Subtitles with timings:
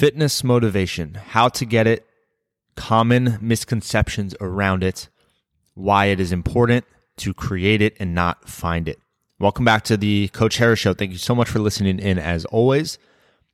[0.00, 2.06] Fitness motivation, how to get it,
[2.74, 5.10] common misconceptions around it,
[5.74, 6.86] why it is important
[7.18, 8.98] to create it and not find it.
[9.38, 10.94] Welcome back to the Coach Harris Show.
[10.94, 12.96] Thank you so much for listening in as always.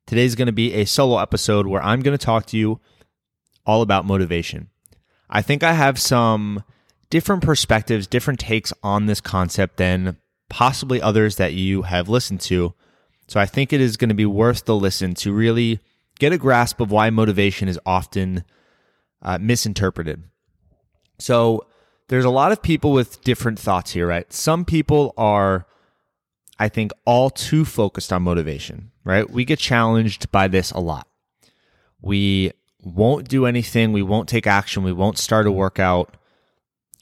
[0.07, 2.79] Today's going to be a solo episode where I'm going to talk to you
[3.67, 4.71] all about motivation.
[5.29, 6.63] I think I have some
[7.11, 10.17] different perspectives, different takes on this concept than
[10.49, 12.73] possibly others that you have listened to.
[13.27, 15.81] So I think it is going to be worth the listen to really
[16.19, 18.45] get a grasp of why motivation is often
[19.23, 20.25] uh, misinterpreted.
[21.19, 21.67] So
[22.09, 24.31] there's a lot of people with different thoughts here, right?
[24.33, 25.67] Some people are,
[26.59, 29.29] I think, all too focused on motivation, right?
[29.29, 31.09] We get challenged by this a lot.
[32.01, 32.53] We
[32.83, 36.17] won't do anything, we won't take action, we won't start a workout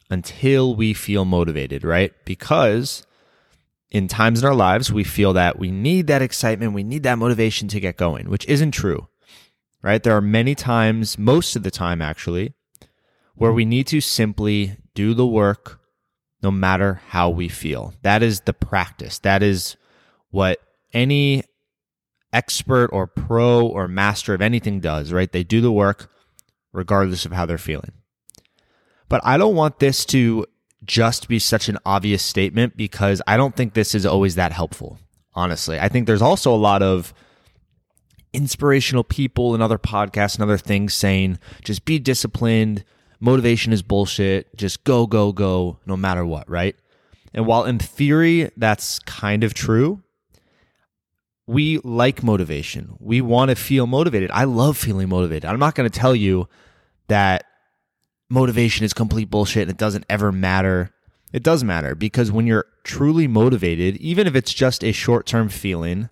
[0.08, 2.12] until we feel motivated, right?
[2.24, 3.06] Because
[3.94, 7.16] in times in our lives, we feel that we need that excitement, we need that
[7.16, 9.06] motivation to get going, which isn't true,
[9.82, 10.02] right?
[10.02, 12.54] There are many times, most of the time actually,
[13.36, 15.80] where we need to simply do the work
[16.42, 17.94] no matter how we feel.
[18.02, 19.20] That is the practice.
[19.20, 19.76] That is
[20.30, 20.58] what
[20.92, 21.44] any
[22.32, 25.30] expert or pro or master of anything does, right?
[25.30, 26.10] They do the work
[26.72, 27.92] regardless of how they're feeling.
[29.08, 30.46] But I don't want this to
[30.84, 34.98] just be such an obvious statement because I don't think this is always that helpful,
[35.34, 35.78] honestly.
[35.78, 37.14] I think there's also a lot of
[38.32, 42.84] inspirational people and other podcasts and other things saying just be disciplined,
[43.20, 46.76] motivation is bullshit, just go, go, go, no matter what, right?
[47.32, 50.02] And while in theory that's kind of true,
[51.46, 52.96] we like motivation.
[53.00, 54.30] We want to feel motivated.
[54.32, 55.44] I love feeling motivated.
[55.44, 56.48] I'm not going to tell you
[57.08, 57.44] that
[58.34, 60.90] motivation is complete bullshit and it doesn't ever matter.
[61.32, 65.48] It does matter because when you're truly motivated, even if it's just a short term
[65.48, 66.10] feeling,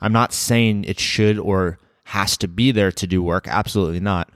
[0.00, 3.46] I'm not saying it should or has to be there to do work.
[3.46, 4.30] Absolutely not.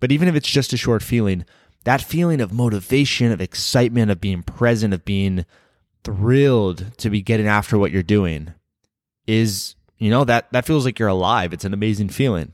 [0.00, 1.44] But even if it's just a short feeling,
[1.84, 5.46] that feeling of motivation, of excitement, of being present, of being
[6.02, 8.52] thrilled to be getting after what you're doing
[9.26, 11.52] is, you know, that, that feels like you're alive.
[11.52, 12.52] It's an amazing feeling.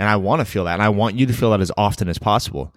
[0.00, 0.72] And I want to feel that.
[0.72, 2.72] And I want you to feel that as often as possible.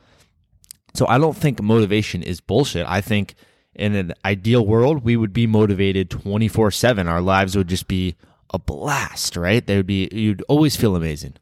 [0.94, 2.85] So I don't think motivation is bullshit.
[2.85, 3.35] I think
[3.73, 7.07] in an ideal world, we would be motivated 24 7.
[7.07, 8.17] Our lives would just be
[8.53, 9.66] a blast, right?
[9.66, 11.35] They would be, you'd always feel amazing.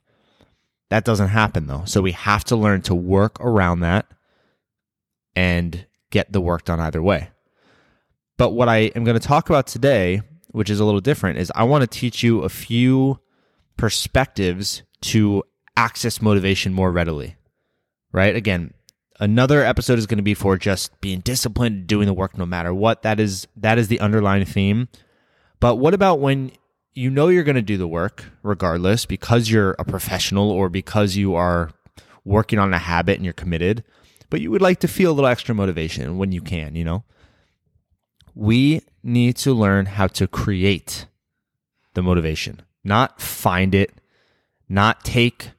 [0.91, 1.81] That doesn't happen though.
[1.85, 4.05] So we have to learn to work around that
[5.35, 7.31] and get the work done either way.
[8.37, 11.51] But what I am going to talk about today, which is a little different, is
[11.55, 13.19] I want to teach you a few
[13.77, 15.43] perspectives to
[15.75, 17.35] access motivation more readily.
[18.11, 18.35] Right?
[18.35, 18.73] Again,
[19.19, 22.73] another episode is going to be for just being disciplined, doing the work no matter
[22.73, 23.03] what.
[23.03, 24.89] That is that is the underlying theme.
[25.59, 26.51] But what about when
[26.93, 31.15] you know you're going to do the work regardless because you're a professional or because
[31.15, 31.71] you are
[32.25, 33.83] working on a habit and you're committed,
[34.29, 37.03] but you would like to feel a little extra motivation when you can, you know?
[38.35, 41.05] We need to learn how to create
[41.93, 43.93] the motivation, not find it,
[44.69, 45.51] not take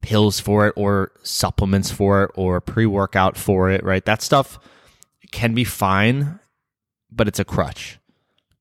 [0.00, 4.04] pills for it or supplements for it or pre workout for it, right?
[4.04, 4.58] That stuff
[5.32, 6.40] can be fine,
[7.10, 7.98] but it's a crutch,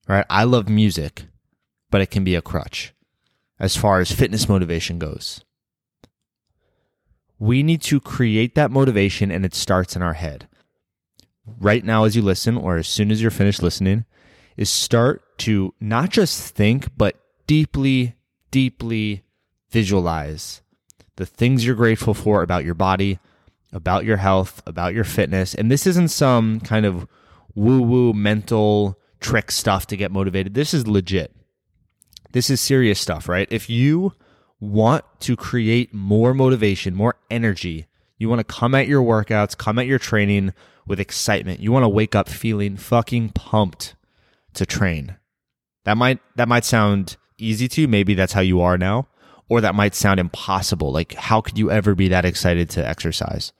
[0.08, 0.26] right?
[0.30, 1.26] I love music,
[1.90, 2.94] but it can be a crutch
[3.60, 5.44] as far as fitness motivation goes.
[7.40, 10.48] We need to create that motivation and it starts in our head.
[11.46, 14.06] Right now, as you listen, or as soon as you're finished listening,
[14.58, 17.16] is start to not just think, but
[17.46, 18.16] deeply,
[18.52, 19.24] deeply
[19.70, 20.62] visualize
[21.18, 23.20] the things you're grateful for about your body,
[23.74, 25.54] about your health, about your fitness.
[25.54, 27.08] And this isn't some kind of
[27.54, 30.54] woo woo mental trick stuff to get motivated.
[30.54, 31.36] This is legit.
[32.32, 33.48] This is serious stuff, right?
[33.52, 34.14] If you
[34.60, 39.80] want to create more motivation, more energy, you want to come at your workouts, come
[39.80, 40.54] at your training
[40.86, 41.60] with excitement.
[41.60, 43.96] You want to wake up feeling fucking pumped
[44.54, 45.18] to train.
[45.84, 47.88] That might that might sound easy to you.
[47.88, 49.08] Maybe that's how you are now
[49.50, 50.92] or that might sound impossible.
[50.92, 53.54] Like, how could you ever be that excited to exercise?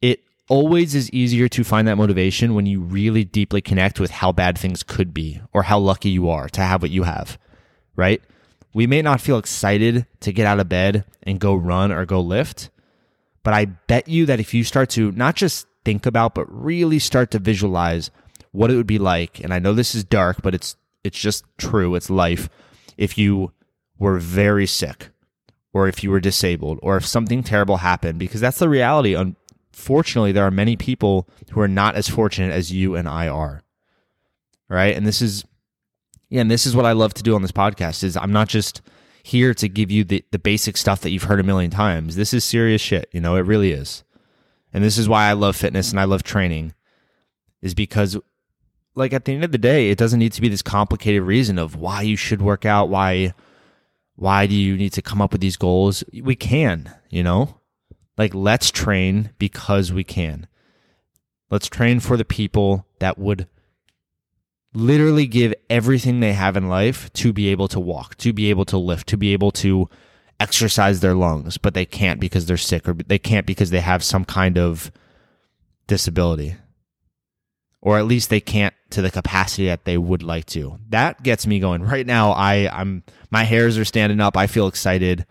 [0.00, 4.32] It always is easier to find that motivation when you really deeply connect with how
[4.32, 7.38] bad things could be or how lucky you are to have what you have,
[7.96, 8.22] right?
[8.74, 12.20] We may not feel excited to get out of bed and go run or go
[12.20, 12.70] lift,
[13.42, 16.98] but I bet you that if you start to not just think about, but really
[16.98, 18.10] start to visualize
[18.52, 21.44] what it would be like, and I know this is dark, but it's it's just
[21.58, 22.48] true, it's life.
[22.96, 23.52] If you
[23.98, 25.10] were very sick
[25.72, 29.14] or if you were disabled or if something terrible happened, because that's the reality.
[29.14, 33.62] Unfortunately, there are many people who are not as fortunate as you and I are.
[34.68, 34.96] Right.
[34.96, 35.44] And this is,
[36.30, 38.48] yeah, and this is what I love to do on this podcast is I'm not
[38.48, 38.80] just
[39.22, 42.16] here to give you the, the basic stuff that you've heard a million times.
[42.16, 43.08] This is serious shit.
[43.12, 44.04] You know, it really is.
[44.72, 46.74] And this is why I love fitness and I love training,
[47.62, 48.18] is because,
[48.94, 51.58] like, at the end of the day, it doesn't need to be this complicated reason
[51.58, 53.34] of why you should work out, why.
[54.16, 56.04] Why do you need to come up with these goals?
[56.22, 57.60] We can, you know?
[58.16, 60.46] Like, let's train because we can.
[61.50, 63.48] Let's train for the people that would
[64.72, 68.64] literally give everything they have in life to be able to walk, to be able
[68.66, 69.88] to lift, to be able to
[70.40, 74.02] exercise their lungs, but they can't because they're sick or they can't because they have
[74.02, 74.90] some kind of
[75.86, 76.56] disability.
[77.84, 80.78] Or at least they can't to the capacity that they would like to.
[80.88, 81.82] That gets me going.
[81.82, 84.36] Right now I I'm my hairs are standing up.
[84.36, 85.26] I feel excited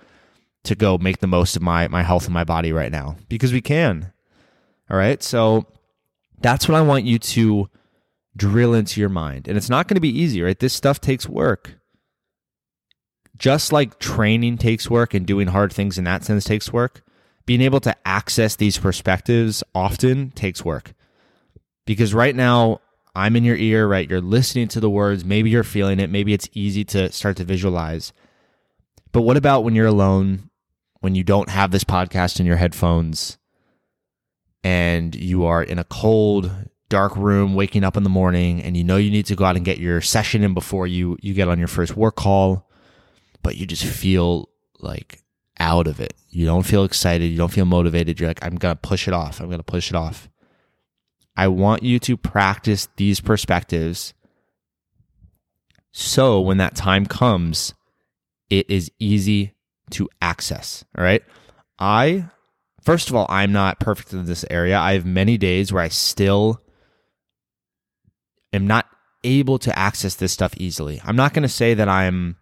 [0.66, 3.52] to go make the most of my my health and my body right now because
[3.52, 4.14] we can.
[4.90, 5.22] All right?
[5.24, 5.66] So
[6.42, 7.70] that's what I want you to
[8.36, 9.48] drill into your mind.
[9.48, 10.60] And it's not going to be easy, right?
[10.60, 11.80] This stuff takes work.
[13.36, 17.04] Just like training takes work and doing hard things in that sense takes work,
[17.46, 20.94] being able to access these perspectives often takes work.
[21.86, 22.80] Because right now,
[23.16, 24.10] I'm in your ear, right?
[24.10, 25.24] You're listening to the words.
[25.24, 26.10] Maybe you're feeling it.
[26.10, 28.12] Maybe it's easy to start to visualize.
[29.12, 30.50] But what about when you're alone,
[31.02, 33.38] when you don't have this podcast in your headphones,
[34.64, 36.50] and you are in a cold,
[36.94, 39.56] dark room waking up in the morning and you know you need to go out
[39.56, 42.70] and get your session in before you you get on your first work call
[43.42, 44.48] but you just feel
[44.80, 45.24] like
[45.60, 48.76] out of it you don't feel excited you don't feel motivated you're like i'm gonna
[48.76, 50.30] push it off i'm gonna push it off
[51.36, 54.14] i want you to practice these perspectives
[55.92, 57.74] so when that time comes
[58.50, 59.54] it is easy
[59.90, 61.24] to access all right
[61.80, 62.26] i
[62.82, 65.88] first of all i'm not perfect in this area i have many days where i
[65.88, 66.62] still
[68.54, 68.86] am not
[69.24, 71.02] able to access this stuff easily.
[71.04, 72.38] I'm not going to say that I'm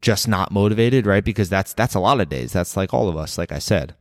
[0.00, 1.24] just not motivated, right?
[1.24, 2.52] Because that's that's a lot of days.
[2.52, 3.94] That's like all of us, like I said.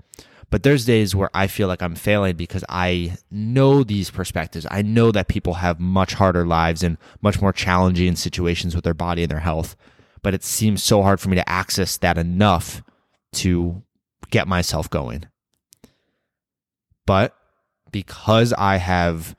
[0.49, 4.65] But there's days where I feel like I'm failing because I know these perspectives.
[4.69, 8.93] I know that people have much harder lives and much more challenging situations with their
[8.93, 9.75] body and their health.
[10.21, 12.81] But it seems so hard for me to access that enough
[13.33, 13.83] to
[14.29, 15.25] get myself going.
[17.05, 17.35] But
[17.91, 19.35] because I have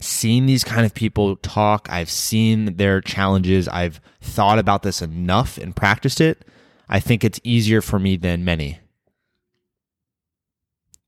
[0.00, 1.88] seen these kind of people talk.
[1.90, 3.68] I've seen their challenges.
[3.68, 6.44] I've thought about this enough and practiced it.
[6.88, 8.80] I think it's easier for me than many.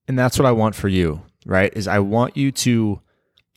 [0.09, 1.73] And that's what I want for you, right?
[1.75, 3.01] Is I want you to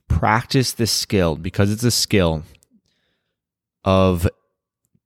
[0.08, 2.44] practice this skill because it's a skill
[3.84, 4.28] of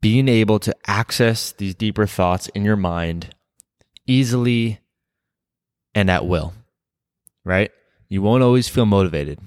[0.02, 3.34] being able to access these deeper thoughts in your mind
[4.08, 4.80] easily
[5.96, 6.54] and at will,
[7.44, 7.72] right?
[8.08, 9.40] You won't always feel motivated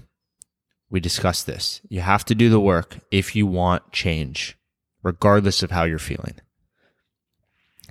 [0.93, 1.81] we discussed this.
[1.89, 4.59] You have to do the work if you want change,
[5.03, 6.35] regardless of how you're feeling.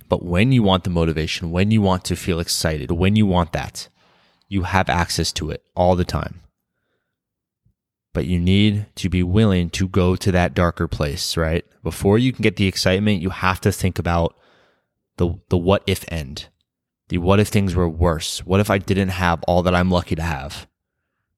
[0.08, 3.52] But when you want the motivation, when you want to feel excited, when you want
[3.52, 3.88] that,
[4.48, 6.40] you have access to it all the time.
[8.12, 11.64] But you need to be willing to go to that darker place, right?
[11.82, 14.36] Before you can get the excitement, you have to think about
[15.16, 16.48] the, the what if end.
[17.08, 18.44] The what if things were worse?
[18.44, 20.66] What if I didn't have all that I'm lucky to have?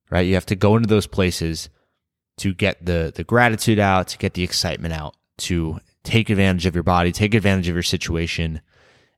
[0.09, 0.25] right?
[0.25, 1.69] You have to go into those places
[2.37, 6.75] to get the the gratitude out, to get the excitement out, to take advantage of
[6.75, 8.61] your body, take advantage of your situation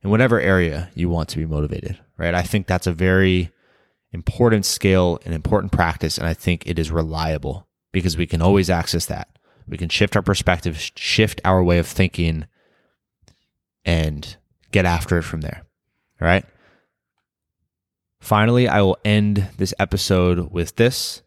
[0.02, 2.34] in whatever area you want to be motivated, right?
[2.34, 3.50] I think that's a very
[4.12, 8.70] important skill and important practice and I think it is reliable because we can always
[8.70, 9.28] access that.
[9.66, 12.46] We can shift our perspective, shift our way of thinking
[13.84, 14.36] and
[14.72, 15.62] get after it from there.
[16.20, 16.44] All right?
[18.20, 21.22] Finally, I will end this episode with this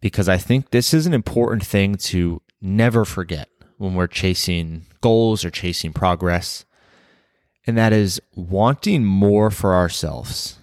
[0.00, 5.44] because I think this is an important thing to never forget when we're chasing goals
[5.44, 6.64] or chasing progress.
[7.66, 10.58] And that is wanting more for ourselves,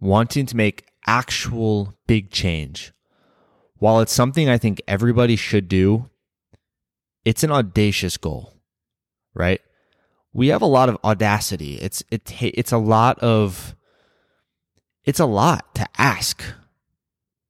[0.00, 2.92] wanting to make actual big change.
[3.78, 6.10] While it's something I think everybody should do,
[7.24, 8.54] it's an audacious goal,
[9.34, 9.60] right?
[10.32, 11.76] we have a lot of audacity.
[11.76, 13.76] It's it it's a lot of
[15.04, 16.42] it's a lot to ask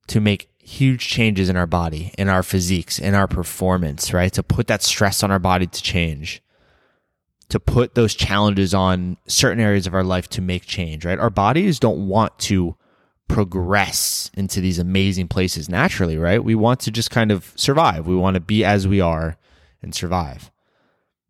[0.07, 4.31] to make huge changes in our body, in our physiques, in our performance, right?
[4.33, 6.41] To put that stress on our body to change.
[7.49, 11.19] To put those challenges on certain areas of our life to make change, right?
[11.19, 12.75] Our bodies don't want to
[13.27, 16.43] progress into these amazing places naturally, right?
[16.43, 18.07] We want to just kind of survive.
[18.07, 19.37] We want to be as we are
[19.81, 20.51] and survive.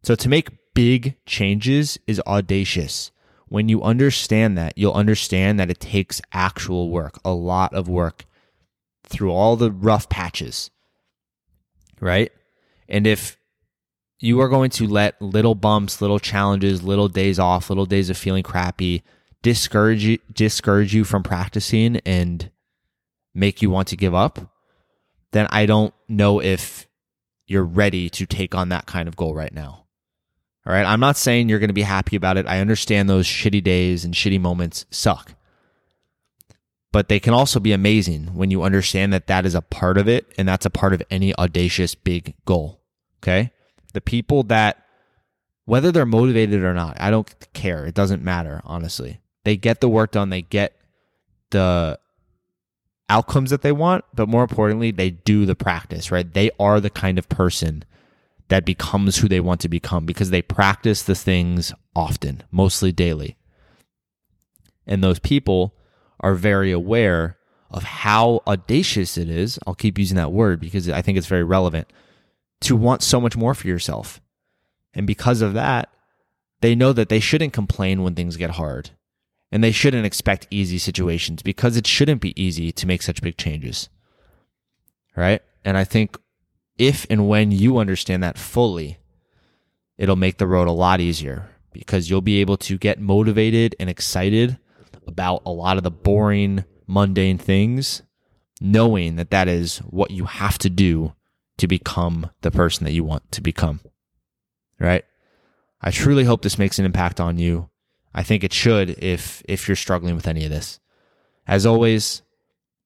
[0.03, 3.11] So to make big changes is audacious.
[3.47, 8.25] When you understand that, you'll understand that it takes actual work, a lot of work
[9.13, 10.71] through all the rough patches.
[12.01, 12.31] Right?
[12.89, 13.37] And if
[14.19, 18.17] you are going to let little bumps, little challenges, little days off, little days of
[18.17, 19.03] feeling crappy
[19.43, 22.49] discourage you, discourage you from practicing and
[23.35, 24.39] make you want to give up,
[25.31, 26.87] then I don't know if
[27.45, 29.85] you're ready to take on that kind of goal right now.
[30.65, 30.85] All right.
[30.85, 32.47] I'm not saying you're going to be happy about it.
[32.47, 35.35] I understand those shitty days and shitty moments suck.
[36.93, 40.07] But they can also be amazing when you understand that that is a part of
[40.07, 42.81] it and that's a part of any audacious big goal.
[43.17, 43.51] Okay.
[43.93, 44.85] The people that,
[45.65, 47.85] whether they're motivated or not, I don't care.
[47.85, 49.21] It doesn't matter, honestly.
[49.43, 50.77] They get the work done, they get
[51.49, 51.99] the
[53.09, 56.31] outcomes that they want, but more importantly, they do the practice, right?
[56.31, 57.85] They are the kind of person
[58.49, 63.35] that becomes who they want to become because they practice the things often, mostly daily.
[64.85, 65.73] And those people
[66.23, 67.37] are very aware
[67.69, 69.59] of how audacious it is.
[69.67, 71.91] I'll keep using that word because I think it's very relevant
[72.61, 74.21] to want so much more for yourself.
[74.93, 75.89] And because of that,
[76.61, 78.91] they know that they shouldn't complain when things get hard.
[79.51, 83.37] And they shouldn't expect easy situations because it shouldn't be easy to make such big
[83.37, 83.89] changes.
[85.15, 85.41] Right?
[85.65, 86.17] And I think
[86.77, 88.97] if and when you understand that fully,
[89.97, 93.89] it'll make the road a lot easier because you'll be able to get motivated and
[93.89, 94.57] excited
[95.07, 98.01] about a lot of the boring, mundane things,
[98.61, 101.13] knowing that that is what you have to do
[101.57, 103.79] to become the person that you want to become.
[104.79, 105.05] Right?
[105.81, 107.69] I truly hope this makes an impact on you.
[108.13, 110.79] I think it should if if you're struggling with any of this.
[111.47, 112.21] As always,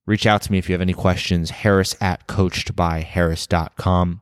[0.06, 4.22] reach out to me if you have any questions, harris at coachedbyharris.com.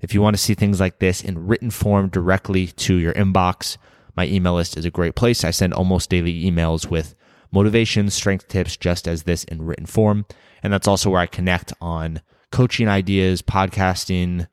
[0.00, 3.76] If you want to see things like this in written form directly to your inbox,
[4.16, 5.44] my email list is a great place.
[5.44, 7.14] I send almost daily emails with
[7.50, 10.26] motivation, strength tips, just as this in written form.
[10.62, 14.46] And that's also where I connect on coaching ideas, podcasting,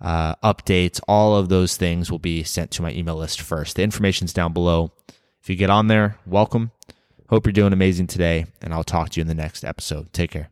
[0.00, 3.76] uh, updates, all of those things will be sent to my email list first.
[3.76, 4.92] The information's down below.
[5.42, 6.72] If you get on there, welcome.
[7.28, 10.12] Hope you're doing amazing today, and I'll talk to you in the next episode.
[10.12, 10.50] Take care.